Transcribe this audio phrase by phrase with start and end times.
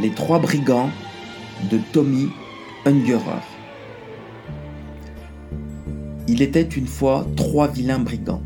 [0.00, 0.90] Les trois brigands
[1.70, 2.28] de Tommy
[2.84, 3.44] Ungerer.
[6.26, 8.42] Il était une fois trois vilains brigands,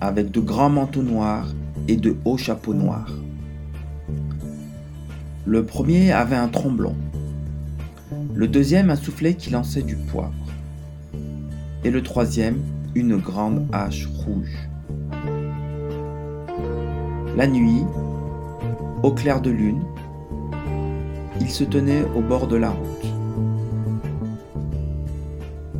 [0.00, 1.48] avec de grands manteaux noirs
[1.88, 3.12] et de hauts chapeaux noirs.
[5.44, 6.94] Le premier avait un tromblon,
[8.32, 10.32] le deuxième un soufflet qui lançait du poivre,
[11.82, 12.60] et le troisième
[12.94, 14.68] une grande hache rouge.
[17.36, 17.82] La nuit,
[19.02, 19.82] au clair de lune,
[21.40, 23.06] ils se tenaient au bord de la route.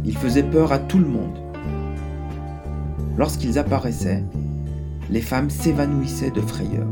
[0.05, 1.39] Ils faisaient peur à tout le monde.
[3.17, 4.25] Lorsqu'ils apparaissaient,
[5.11, 6.87] les femmes s'évanouissaient de frayeur.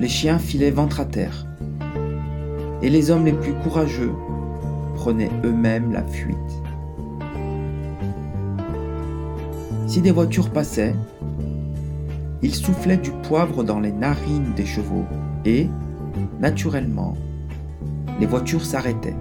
[0.00, 1.46] Les chiens filaient ventre à terre.
[2.82, 4.12] Et les hommes les plus courageux
[4.96, 6.36] prenaient eux-mêmes la fuite.
[9.86, 10.94] Si des voitures passaient,
[12.42, 15.04] ils soufflaient du poivre dans les narines des chevaux
[15.44, 15.68] et,
[16.40, 17.14] naturellement,
[18.20, 19.16] les voitures s'arrêtaient.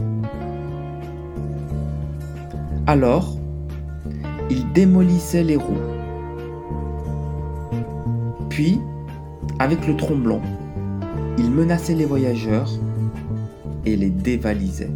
[2.88, 3.38] Alors,
[4.50, 5.78] ils démolissaient les roues.
[8.50, 8.80] Puis,
[9.60, 10.42] avec le tromblon,
[11.38, 12.70] ils menaçaient les voyageurs
[13.86, 14.92] et les dévalisaient.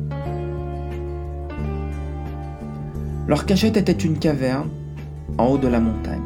[3.27, 4.69] Leur cachette était une caverne
[5.37, 6.21] en haut de la montagne.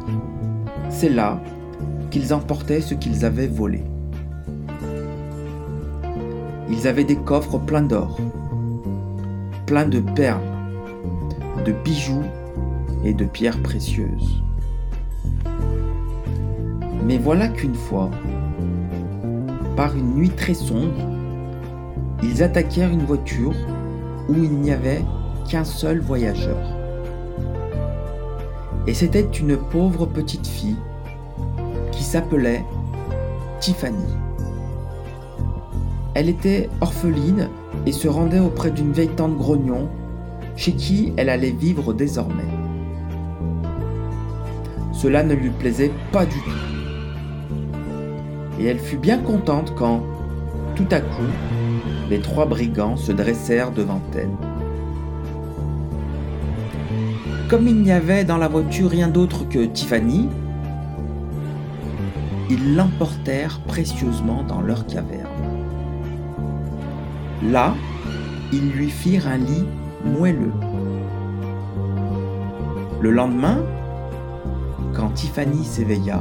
[0.90, 1.40] C'est là
[2.10, 3.82] qu'ils emportaient ce qu'ils avaient volé.
[6.70, 8.16] Ils avaient des coffres pleins d'or,
[9.66, 10.40] pleins de perles,
[11.64, 12.22] de bijoux
[13.04, 14.42] et de pierres précieuses.
[17.04, 18.10] Mais voilà qu'une fois,
[19.76, 20.94] par une nuit très sombre,
[22.22, 23.54] ils attaquèrent une voiture
[24.28, 25.04] où il n'y avait
[25.48, 26.58] qu'un seul voyageur.
[28.86, 30.76] Et c'était une pauvre petite fille
[31.90, 32.64] qui s'appelait
[33.58, 34.29] Tiffany.
[36.14, 37.48] Elle était orpheline
[37.86, 39.88] et se rendait auprès d'une vieille tante grognon
[40.56, 42.42] chez qui elle allait vivre désormais.
[44.92, 46.50] Cela ne lui plaisait pas du tout.
[48.58, 50.02] Et elle fut bien contente quand,
[50.74, 51.30] tout à coup,
[52.10, 54.28] les trois brigands se dressèrent devant elle.
[57.48, 60.28] Comme il n'y avait dans la voiture rien d'autre que Tiffany,
[62.50, 65.49] ils l'emportèrent précieusement dans leur caverne.
[67.42, 67.74] Là,
[68.52, 69.66] ils lui firent un lit
[70.04, 70.52] moelleux.
[73.00, 73.58] Le lendemain,
[74.94, 76.20] quand Tiffany s'éveilla,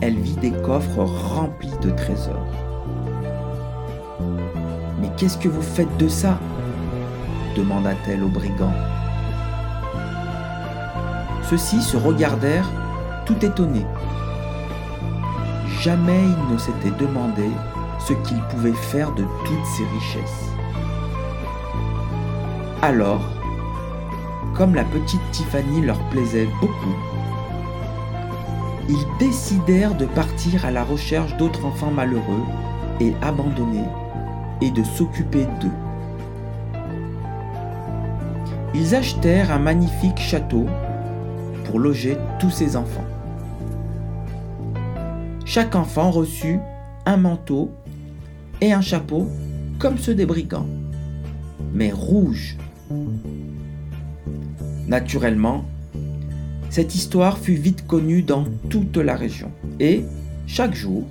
[0.00, 2.46] elle vit des coffres remplis de trésors.
[5.00, 6.38] Mais qu'est-ce que vous faites de ça?
[7.56, 8.72] demanda-t-elle aux brigands.
[11.50, 12.70] Ceux-ci se regardèrent
[13.26, 13.86] tout étonnés.
[15.80, 17.50] Jamais ils ne s'étaient demandé
[18.06, 20.50] ce qu'ils pouvaient faire de toutes ces richesses.
[22.82, 23.20] Alors,
[24.54, 26.96] comme la petite Tiffany leur plaisait beaucoup,
[28.88, 32.42] ils décidèrent de partir à la recherche d'autres enfants malheureux
[33.00, 33.88] et abandonnés
[34.60, 35.70] et de s'occuper d'eux.
[38.74, 40.66] Ils achetèrent un magnifique château
[41.64, 43.04] pour loger tous ces enfants.
[45.44, 46.60] Chaque enfant reçut
[47.06, 47.70] un manteau
[48.60, 49.28] et un chapeau
[49.78, 50.68] comme ceux des brigands,
[51.72, 52.56] mais rouge.
[54.86, 55.64] Naturellement,
[56.68, 60.04] cette histoire fut vite connue dans toute la région et,
[60.46, 61.04] chaque jour,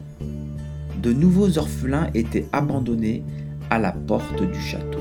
[1.01, 3.23] de nouveaux orphelins étaient abandonnés
[3.69, 4.99] à la porte du château.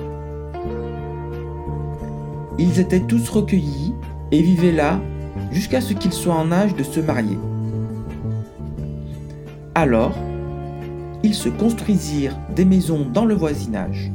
[2.59, 3.93] Ils étaient tous recueillis
[4.33, 5.01] et vivaient là
[5.53, 7.39] jusqu'à ce qu'ils soient en âge de se marier.
[9.75, 10.13] Alors,
[11.23, 14.11] ils se construisirent des maisons dans le voisinage.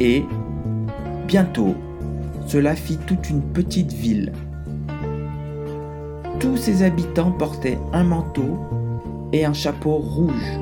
[0.00, 0.24] Et,
[1.26, 1.74] bientôt,
[2.46, 4.32] cela fit toute une petite ville.
[6.40, 8.58] Tous ses habitants portaient un manteau
[9.32, 10.58] et un chapeau rouge.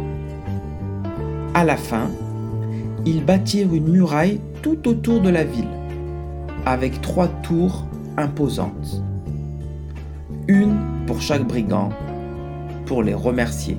[1.54, 2.08] À la fin,
[3.04, 5.68] ils bâtirent une muraille tout autour de la ville,
[6.66, 7.84] avec trois tours
[8.16, 9.02] imposantes.
[10.46, 10.76] Une
[11.06, 11.90] pour chaque brigand,
[12.86, 13.76] pour les remercier.